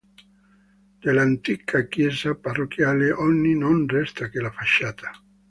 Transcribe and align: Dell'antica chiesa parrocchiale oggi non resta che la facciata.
Dell'antica 1.03 1.85
chiesa 1.87 2.33
parrocchiale 2.33 3.11
oggi 3.11 3.55
non 3.55 3.85
resta 3.87 4.29
che 4.29 4.39
la 4.39 4.49
facciata. 4.49 5.11